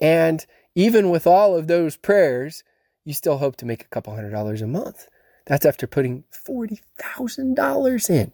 And 0.00 0.44
even 0.74 1.10
with 1.10 1.26
all 1.26 1.54
of 1.54 1.66
those 1.66 1.96
prayers, 1.98 2.64
you 3.04 3.12
still 3.12 3.38
hope 3.38 3.56
to 3.56 3.66
make 3.66 3.82
a 3.82 3.88
couple 3.88 4.14
hundred 4.14 4.30
dollars 4.30 4.62
a 4.62 4.66
month. 4.66 5.06
That's 5.46 5.66
after 5.66 5.86
putting 5.86 6.24
$40,000 6.32 8.10
in. 8.10 8.32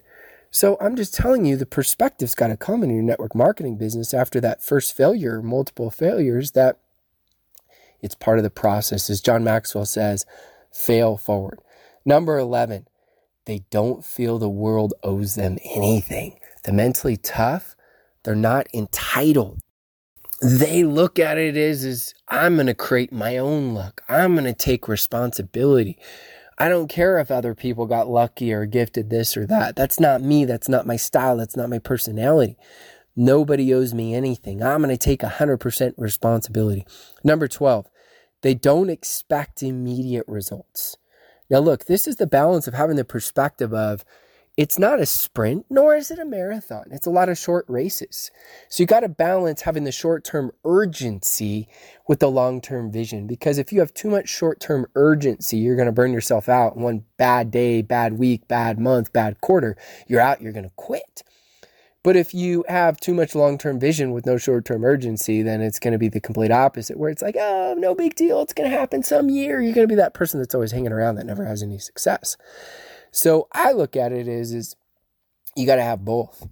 So 0.50 0.76
I'm 0.80 0.96
just 0.96 1.14
telling 1.14 1.44
you, 1.44 1.56
the 1.56 1.66
perspective's 1.66 2.34
got 2.34 2.48
to 2.48 2.56
come 2.56 2.82
in 2.82 2.90
your 2.90 3.02
network 3.02 3.34
marketing 3.34 3.76
business 3.76 4.14
after 4.14 4.40
that 4.40 4.62
first 4.62 4.96
failure, 4.96 5.42
multiple 5.42 5.90
failures, 5.90 6.52
that 6.52 6.78
it's 8.00 8.14
part 8.14 8.38
of 8.38 8.44
the 8.44 8.50
process. 8.50 9.10
As 9.10 9.20
John 9.20 9.42
Maxwell 9.44 9.86
says, 9.86 10.24
fail 10.76 11.16
forward. 11.16 11.60
Number 12.04 12.38
11, 12.38 12.86
they 13.46 13.64
don't 13.70 14.04
feel 14.04 14.38
the 14.38 14.48
world 14.48 14.94
owes 15.02 15.34
them 15.34 15.58
anything. 15.64 16.38
The 16.64 16.72
mentally 16.72 17.16
tough, 17.16 17.76
they're 18.22 18.34
not 18.34 18.66
entitled 18.74 19.60
they 20.42 20.84
look 20.84 21.18
at 21.18 21.38
it 21.38 21.56
as 21.56 21.84
is 21.84 22.14
I'm 22.28 22.56
going 22.56 22.66
to 22.66 22.74
create 22.74 23.12
my 23.12 23.38
own 23.38 23.74
luck. 23.74 24.02
I'm 24.08 24.34
going 24.34 24.44
to 24.44 24.52
take 24.52 24.88
responsibility. 24.88 25.98
I 26.58 26.68
don't 26.68 26.88
care 26.88 27.18
if 27.18 27.30
other 27.30 27.54
people 27.54 27.86
got 27.86 28.08
lucky 28.08 28.52
or 28.52 28.66
gifted 28.66 29.10
this 29.10 29.36
or 29.36 29.46
that. 29.46 29.76
That's 29.76 30.00
not 30.00 30.22
me. 30.22 30.44
That's 30.44 30.68
not 30.68 30.86
my 30.86 30.96
style. 30.96 31.36
That's 31.36 31.56
not 31.56 31.70
my 31.70 31.78
personality. 31.78 32.56
Nobody 33.14 33.72
owes 33.72 33.94
me 33.94 34.14
anything. 34.14 34.62
I'm 34.62 34.82
going 34.82 34.94
to 34.94 35.02
take 35.02 35.20
100% 35.20 35.94
responsibility. 35.96 36.86
Number 37.24 37.48
12, 37.48 37.86
they 38.46 38.54
don't 38.54 38.90
expect 38.90 39.60
immediate 39.60 40.24
results. 40.28 40.96
Now, 41.50 41.58
look, 41.58 41.86
this 41.86 42.06
is 42.06 42.14
the 42.14 42.28
balance 42.28 42.68
of 42.68 42.74
having 42.74 42.94
the 42.94 43.04
perspective 43.04 43.74
of, 43.74 44.04
it's 44.56 44.78
not 44.78 45.00
a 45.00 45.06
sprint, 45.06 45.66
nor 45.68 45.96
is 45.96 46.12
it 46.12 46.20
a 46.20 46.24
marathon. 46.24 46.84
It's 46.92 47.08
a 47.08 47.10
lot 47.10 47.28
of 47.28 47.36
short 47.36 47.64
races. 47.66 48.30
So 48.68 48.84
you 48.84 48.86
got 48.86 49.00
to 49.00 49.08
balance 49.08 49.62
having 49.62 49.82
the 49.82 49.90
short 49.90 50.22
term 50.22 50.52
urgency 50.64 51.66
with 52.06 52.20
the 52.20 52.30
long 52.30 52.60
term 52.60 52.92
vision. 52.92 53.26
Because 53.26 53.58
if 53.58 53.72
you 53.72 53.80
have 53.80 53.92
too 53.92 54.10
much 54.10 54.28
short 54.28 54.60
term 54.60 54.86
urgency, 54.94 55.56
you're 55.56 55.74
going 55.74 55.86
to 55.86 55.92
burn 55.92 56.12
yourself 56.12 56.48
out. 56.48 56.76
One 56.76 57.02
bad 57.16 57.50
day, 57.50 57.82
bad 57.82 58.16
week, 58.16 58.46
bad 58.46 58.78
month, 58.78 59.12
bad 59.12 59.40
quarter, 59.40 59.76
you're 60.06 60.20
out, 60.20 60.40
you're 60.40 60.52
going 60.52 60.64
to 60.64 60.76
quit. 60.76 61.24
But 62.06 62.14
if 62.14 62.32
you 62.32 62.64
have 62.68 63.00
too 63.00 63.14
much 63.14 63.34
long 63.34 63.58
term 63.58 63.80
vision 63.80 64.12
with 64.12 64.26
no 64.26 64.38
short 64.38 64.64
term 64.64 64.84
urgency, 64.84 65.42
then 65.42 65.60
it's 65.60 65.80
going 65.80 65.90
to 65.90 65.98
be 65.98 66.08
the 66.08 66.20
complete 66.20 66.52
opposite, 66.52 66.96
where 66.96 67.10
it's 67.10 67.20
like, 67.20 67.34
oh, 67.36 67.74
no 67.76 67.96
big 67.96 68.14
deal. 68.14 68.40
It's 68.42 68.52
going 68.52 68.70
to 68.70 68.76
happen 68.76 69.02
some 69.02 69.28
year. 69.28 69.60
You're 69.60 69.74
going 69.74 69.88
to 69.88 69.92
be 69.92 69.96
that 69.96 70.14
person 70.14 70.38
that's 70.38 70.54
always 70.54 70.70
hanging 70.70 70.92
around 70.92 71.16
that 71.16 71.26
never 71.26 71.44
has 71.44 71.64
any 71.64 71.78
success. 71.78 72.36
So 73.10 73.48
I 73.50 73.72
look 73.72 73.96
at 73.96 74.12
it 74.12 74.28
as 74.28 74.52
is 74.52 74.76
you 75.56 75.66
got 75.66 75.76
to 75.76 75.82
have 75.82 76.04
both. 76.04 76.46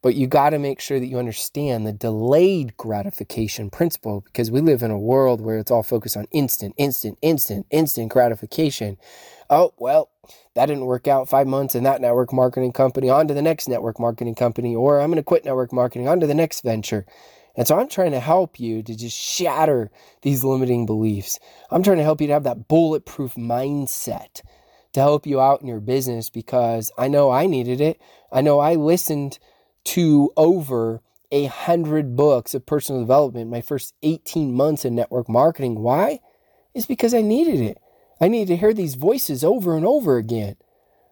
But 0.00 0.14
you 0.14 0.28
got 0.28 0.50
to 0.50 0.60
make 0.60 0.78
sure 0.78 1.00
that 1.00 1.06
you 1.06 1.18
understand 1.18 1.84
the 1.84 1.92
delayed 1.92 2.76
gratification 2.76 3.70
principle 3.70 4.20
because 4.20 4.48
we 4.48 4.60
live 4.60 4.84
in 4.84 4.92
a 4.92 4.98
world 4.98 5.40
where 5.40 5.58
it's 5.58 5.72
all 5.72 5.82
focused 5.82 6.16
on 6.16 6.28
instant, 6.30 6.72
instant, 6.76 7.18
instant, 7.20 7.66
instant 7.70 8.12
gratification. 8.12 8.96
Oh, 9.54 9.72
well, 9.78 10.10
that 10.54 10.66
didn't 10.66 10.86
work 10.86 11.06
out 11.06 11.28
five 11.28 11.46
months 11.46 11.74
in 11.74 11.84
that 11.84 12.00
network 12.00 12.32
marketing 12.32 12.72
company, 12.72 13.08
on 13.08 13.28
to 13.28 13.34
the 13.34 13.42
next 13.42 13.68
network 13.68 14.00
marketing 14.00 14.34
company, 14.34 14.74
or 14.74 15.00
I'm 15.00 15.10
going 15.10 15.16
to 15.16 15.22
quit 15.22 15.44
network 15.44 15.72
marketing, 15.72 16.08
on 16.08 16.20
to 16.20 16.26
the 16.26 16.34
next 16.34 16.62
venture. 16.62 17.06
And 17.56 17.68
so 17.68 17.78
I'm 17.78 17.88
trying 17.88 18.10
to 18.10 18.20
help 18.20 18.58
you 18.58 18.82
to 18.82 18.96
just 18.96 19.16
shatter 19.16 19.90
these 20.22 20.42
limiting 20.42 20.86
beliefs. 20.86 21.38
I'm 21.70 21.84
trying 21.84 21.98
to 21.98 22.02
help 22.02 22.20
you 22.20 22.26
to 22.26 22.32
have 22.32 22.42
that 22.44 22.66
bulletproof 22.66 23.34
mindset 23.34 24.42
to 24.92 25.00
help 25.00 25.26
you 25.26 25.40
out 25.40 25.60
in 25.60 25.68
your 25.68 25.80
business 25.80 26.30
because 26.30 26.90
I 26.98 27.08
know 27.08 27.30
I 27.30 27.46
needed 27.46 27.80
it. 27.80 28.00
I 28.32 28.40
know 28.40 28.58
I 28.58 28.74
listened 28.74 29.38
to 29.84 30.32
over 30.36 31.00
a 31.30 31.46
hundred 31.46 32.16
books 32.16 32.54
of 32.54 32.64
personal 32.64 33.00
development 33.00 33.50
my 33.50 33.60
first 33.60 33.94
18 34.02 34.54
months 34.54 34.84
in 34.84 34.94
network 34.94 35.28
marketing. 35.28 35.80
Why? 35.80 36.20
It's 36.74 36.86
because 36.86 37.14
I 37.14 37.22
needed 37.22 37.60
it. 37.60 37.78
I 38.24 38.28
needed 38.28 38.48
to 38.54 38.56
hear 38.56 38.72
these 38.72 38.94
voices 38.94 39.44
over 39.44 39.76
and 39.76 39.84
over 39.84 40.16
again. 40.16 40.56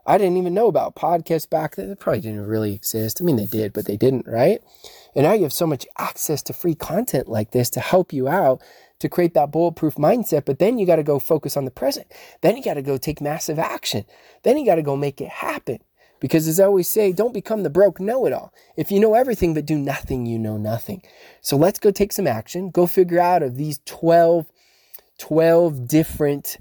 I 0.07 0.16
didn't 0.16 0.38
even 0.38 0.54
know 0.54 0.66
about 0.66 0.97
podcasts 0.97 1.49
back 1.49 1.76
then. 1.76 1.90
They 1.90 1.95
probably 1.95 2.23
didn't 2.23 2.47
really 2.47 2.75
exist. 2.75 3.21
I 3.21 3.25
mean, 3.25 3.37
they 3.37 3.45
did, 3.45 3.75
but 3.75 3.85
they 3.85 3.99
didn't, 3.99 4.26
right? 4.26 4.62
And 5.14 5.25
now 5.25 5.35
you 5.35 5.42
have 5.42 5.52
so 5.52 5.66
much 5.66 5.87
access 5.99 6.40
to 6.45 6.54
free 6.54 6.75
content 6.75 7.28
like 7.28 7.50
this 7.50 7.69
to 7.69 7.81
help 7.81 8.14
you 8.14 8.28
out 8.28 8.62
to 9.00 9.11
create 9.11 9.35
that 9.35 9.50
bulletproof 9.50 9.97
mindset. 9.97 10.47
But 10.47 10.59
then 10.59 10.78
you 10.78 10.87
got 10.87 10.97
to 10.97 11.02
go 11.02 11.19
focus 11.19 11.54
on 11.54 11.66
the 11.66 11.71
present. 11.71 12.07
Then 12.40 12.57
you 12.57 12.64
got 12.64 12.75
to 12.75 12.83
go 12.83 12.97
take 12.97 13.21
massive 13.21 13.59
action. 13.59 14.07
Then 14.42 14.57
you 14.57 14.64
got 14.64 14.76
to 14.76 14.83
go 14.83 14.97
make 14.97 15.21
it 15.21 15.28
happen. 15.28 15.81
Because 16.19 16.49
as 16.49 16.59
I 16.61 16.64
always 16.64 16.88
say, 16.88 17.12
don't 17.12 17.35
become 17.35 17.62
the 17.62 17.69
broke 17.69 18.00
know 18.00 18.25
it 18.25 18.33
all. 18.33 18.54
If 18.75 18.90
you 18.90 19.00
know 19.00 19.12
everything 19.12 19.52
but 19.52 19.66
do 19.66 19.76
nothing, 19.76 20.25
you 20.25 20.38
know 20.38 20.57
nothing. 20.57 21.02
So 21.42 21.59
let's 21.59 21.78
go 21.78 21.90
take 21.90 22.14
some 22.14 22.26
action. 22.26 22.71
Go 22.71 22.87
figure 22.87 23.21
out 23.21 23.42
of 23.42 23.57
these 23.57 23.81
12, 23.85 24.47
12 25.19 25.87
different 25.87 26.57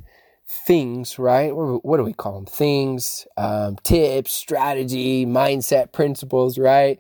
things, 0.52 1.18
right? 1.18 1.52
What 1.56 1.98
do 1.98 2.04
we 2.04 2.14
call 2.14 2.34
them? 2.34 2.46
Things, 2.46 3.26
um, 3.38 3.78
tips, 3.84 4.34
strategy, 4.34 5.26
mindset, 5.26 5.94
principles, 5.94 6.58
right? 6.58 7.00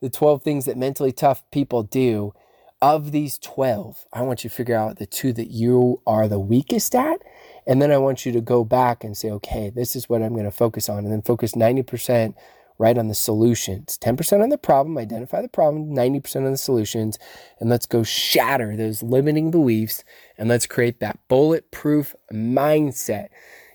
The 0.00 0.10
12 0.10 0.42
things 0.42 0.64
that 0.64 0.76
mentally 0.76 1.12
tough 1.12 1.48
people 1.52 1.84
do 1.84 2.34
of 2.82 3.12
these 3.12 3.38
12, 3.38 4.06
I 4.12 4.22
want 4.22 4.42
you 4.42 4.50
to 4.50 4.56
figure 4.56 4.76
out 4.76 4.98
the 4.98 5.06
two 5.06 5.32
that 5.32 5.48
you 5.48 6.00
are 6.06 6.28
the 6.28 6.38
weakest 6.40 6.94
at. 6.94 7.20
And 7.66 7.80
then 7.80 7.90
I 7.92 7.98
want 7.98 8.26
you 8.26 8.32
to 8.32 8.40
go 8.40 8.64
back 8.64 9.04
and 9.04 9.16
say, 9.16 9.30
okay, 9.30 9.70
this 9.70 9.94
is 9.94 10.08
what 10.08 10.22
I'm 10.22 10.32
going 10.32 10.44
to 10.44 10.50
focus 10.50 10.88
on. 10.88 10.98
And 10.98 11.12
then 11.12 11.22
focus 11.22 11.52
90% 11.52 12.34
right 12.78 12.96
on 12.96 13.08
the 13.08 13.14
solutions. 13.14 13.98
10% 14.00 14.42
on 14.42 14.48
the 14.48 14.58
problem, 14.58 14.96
identify 14.96 15.42
the 15.42 15.48
problem, 15.48 15.94
90% 15.94 16.36
on 16.46 16.52
the 16.52 16.56
solutions. 16.56 17.18
And 17.58 17.68
let's 17.68 17.86
go 17.86 18.02
shatter 18.02 18.76
those 18.76 19.02
limiting 19.02 19.50
beliefs 19.50 20.04
and 20.38 20.48
let's 20.48 20.66
create 20.66 21.00
that 21.00 21.18
bulletproof 21.28 22.14
mindset. 22.32 23.28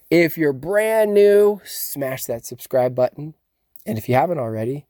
If 0.10 0.38
you're 0.38 0.54
brand 0.54 1.14
new, 1.14 1.62
smash 1.66 2.26
that 2.26 2.46
subscribe 2.46 2.96
button. 2.96 3.34
And 3.86 3.98
if 3.98 4.08
you 4.08 4.16
haven't 4.16 4.40
already, 4.40 4.86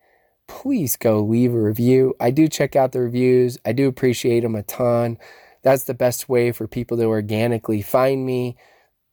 please 0.47 0.95
go 0.95 1.21
leave 1.21 1.53
a 1.53 1.61
review. 1.61 2.13
I 2.19 2.29
do 2.31 2.47
check 2.47 2.75
out 2.75 2.91
the 2.91 3.01
reviews, 3.01 3.57
I 3.65 3.71
do 3.71 3.87
appreciate 3.87 4.41
them 4.41 4.55
a 4.55 4.63
ton. 4.63 5.17
That's 5.63 5.85
the 5.85 5.93
best 5.93 6.27
way 6.27 6.51
for 6.51 6.67
people 6.67 6.97
to 6.97 7.05
organically 7.05 7.81
find 7.81 8.25
me. 8.25 8.57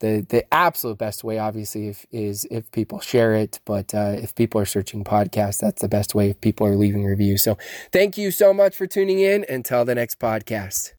The, 0.01 0.27
the 0.29 0.53
absolute 0.53 0.99
best 0.99 1.23
way, 1.25 1.39
obviously, 1.39 1.89
if, 1.89 2.07
is 2.11 2.47
if 2.51 2.71
people 2.73 3.01
share 3.01 3.35
it. 3.35 3.61
But 3.65 3.95
uh, 3.95 4.17
if 4.17 4.35
people 4.35 4.61
are 4.61 4.67
searching 4.67 5.05
podcasts, 5.05 5.59
that's 5.59 5.83
the 5.83 5.89
best 5.89 6.15
way 6.15 6.31
if 6.31 6.41
people 6.41 6.67
are 6.67 6.77
leaving 6.77 7.05
reviews. 7.05 7.43
So 7.43 7.57
thank 7.93 8.19
you 8.19 8.31
so 8.31 8.53
much 8.53 8.75
for 8.77 8.87
tuning 8.87 9.21
in. 9.21 9.45
Until 9.49 9.85
the 9.85 9.95
next 9.95 10.19
podcast. 10.19 10.89